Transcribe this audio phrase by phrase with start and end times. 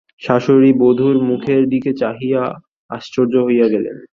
[0.21, 2.41] শাশুড়ী বধূর মুখের দিকে চাহিয়া
[2.89, 3.97] আশ্চর্য হইয়া গেলেন।